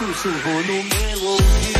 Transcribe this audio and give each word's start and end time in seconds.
su 0.00 0.14
su 0.14 0.30
volumen. 0.30 1.79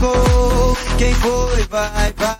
ficou, 0.00 0.76
quem 0.96 1.14
foi 1.14 1.62
vai, 1.68 2.12
vai. 2.16 2.39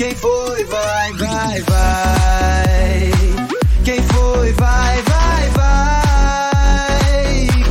Quem 0.00 0.14
foi, 0.14 0.64
vai, 0.64 1.12
vai, 1.12 1.60
vai. 1.60 3.10
Quem 3.84 4.02
foi, 4.02 4.50
vai, 4.54 5.02
vai, 5.02 5.50
vai. 5.50 6.88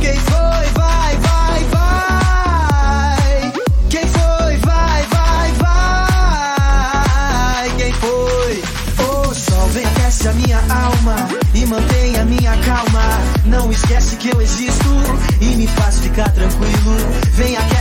Quem 0.00 0.14
foi, 0.14 0.66
vai, 0.76 1.16
vai, 1.16 1.64
vai. 1.72 3.52
Quem 3.90 4.06
foi, 4.06 4.56
vai, 4.58 5.02
vai, 5.08 5.52
vai. 7.64 7.70
Quem 7.76 7.92
foi? 7.94 8.62
O 9.04 9.28
oh, 9.28 9.34
sol 9.34 9.66
ventece 9.70 10.28
a 10.28 10.32
minha 10.34 10.60
alma 10.68 11.16
e 11.52 11.66
mantém 11.66 12.16
a 12.16 12.24
minha 12.24 12.56
calma. 12.58 13.02
Não 13.44 13.72
esquece 13.72 14.14
que 14.14 14.28
eu 14.28 14.40
existo 14.40 14.88
e 15.40 15.46
me 15.56 15.66
faz 15.66 15.98
ficar 15.98 16.30
tranquilo. 16.30 16.96
Vem 17.32 17.56
aquela. 17.56 17.79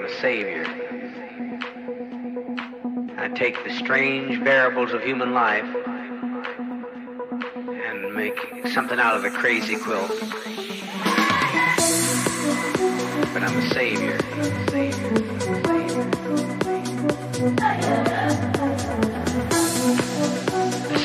on 0.00 0.06
a 0.06 0.20
Savior. 0.20 0.64
I 3.18 3.28
take 3.34 3.62
the 3.64 3.74
strange 3.76 4.42
variables 4.42 4.92
of 4.94 5.02
human 5.02 5.34
life 5.34 5.66
and 7.68 8.14
make 8.14 8.38
something 8.72 8.98
out 8.98 9.16
of 9.16 9.22
the 9.22 9.30
crazy 9.30 9.76
quilt. 9.76 10.08
But 13.34 13.42
I'm 13.42 13.58
a 13.58 13.70
Savior. 13.74 14.18
I'm 14.32 14.40
a 14.40 14.70
savior. 14.70 15.10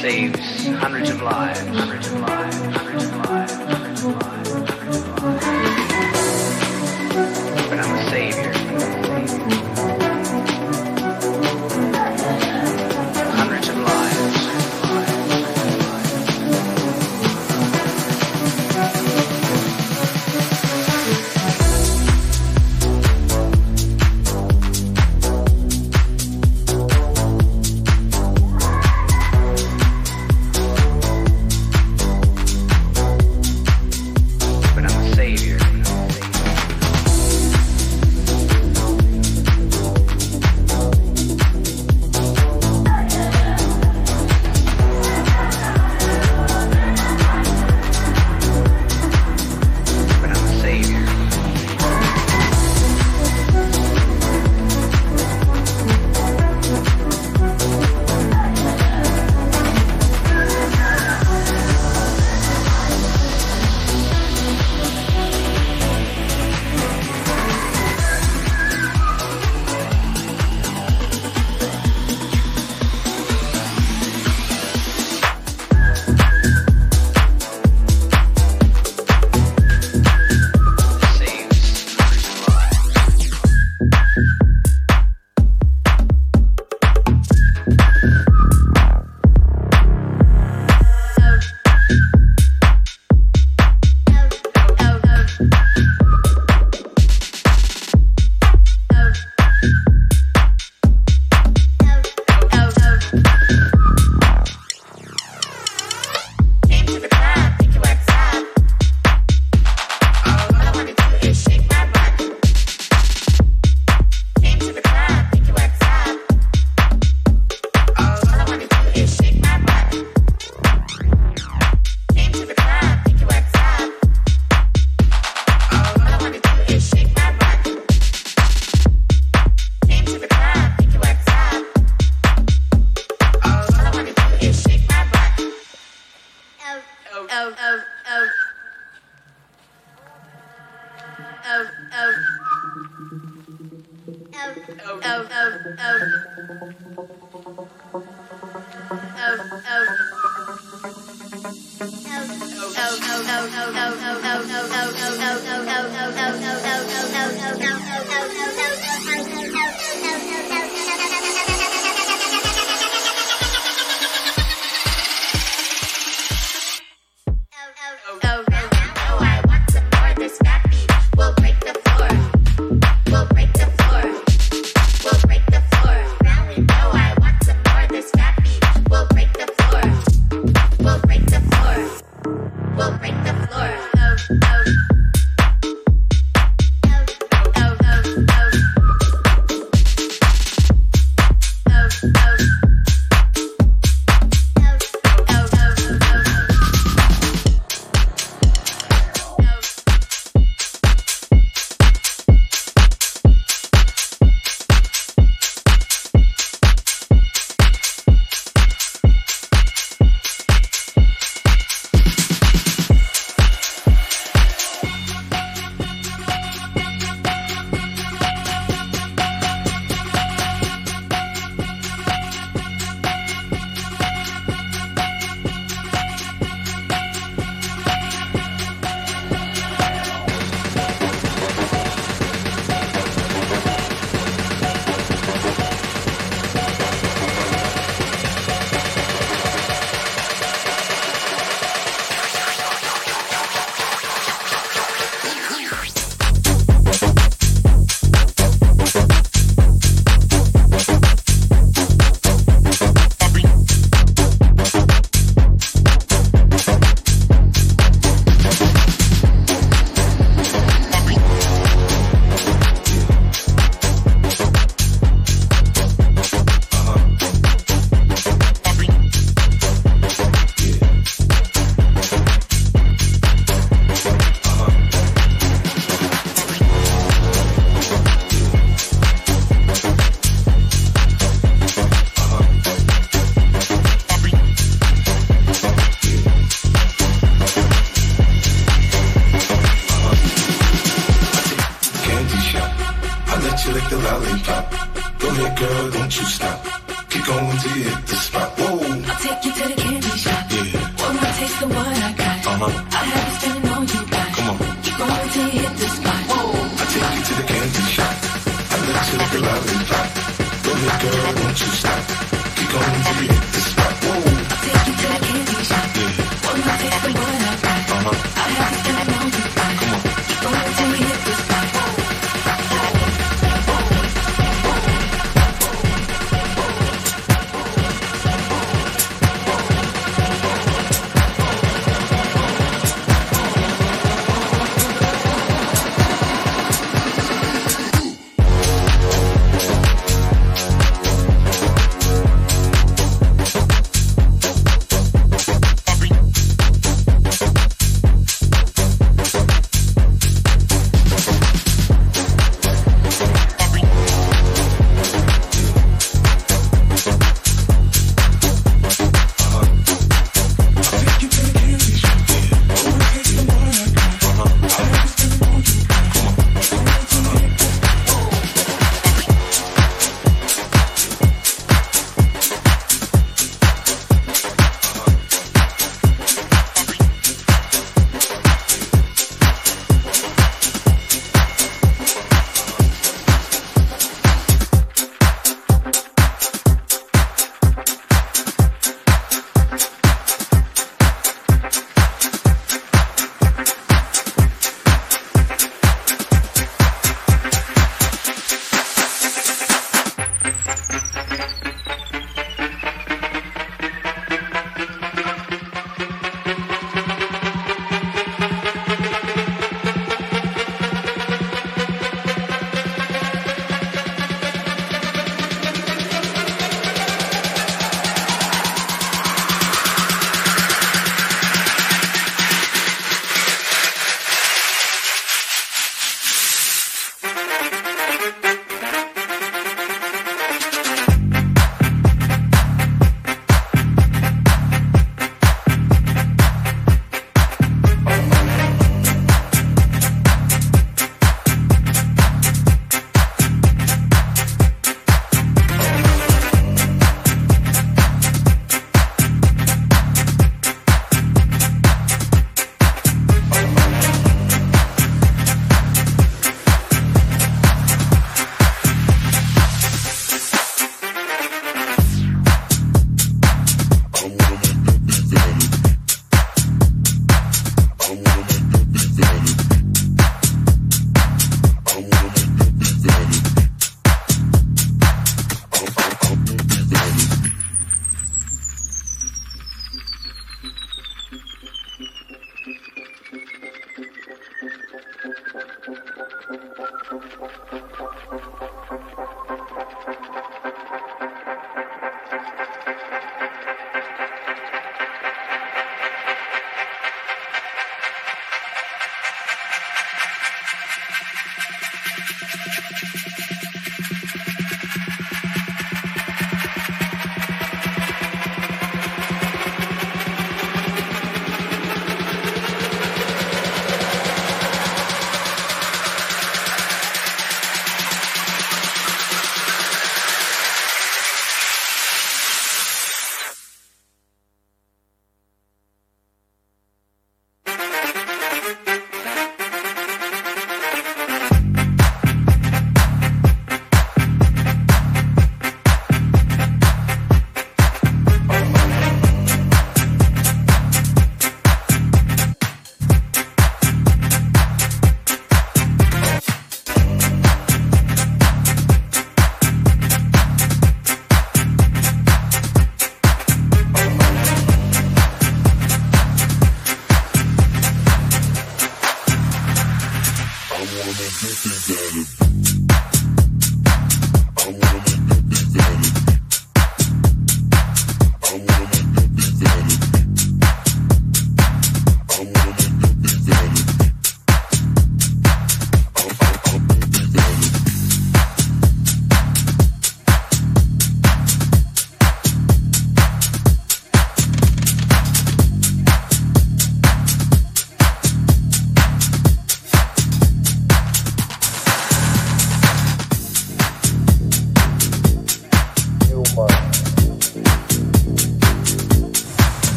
Saves 0.00 0.66
hundreds 0.78 1.10
of 1.10 1.22
lives. 1.22 1.99